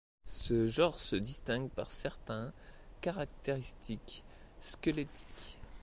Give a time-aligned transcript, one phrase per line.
[0.25, 2.51] Ce genre se distingue par certains
[3.01, 4.23] caractéristiques
[4.59, 5.59] squelettiques.